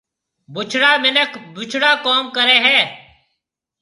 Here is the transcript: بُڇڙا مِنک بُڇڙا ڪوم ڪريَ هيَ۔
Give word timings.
بُڇڙا 0.53 0.91
مِنک 1.03 1.31
بُڇڙا 1.53 1.91
ڪوم 2.05 2.23
ڪريَ 2.35 2.57
هيَ۔ 2.65 2.77